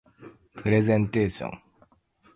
[0.55, 1.61] プレゼンテーション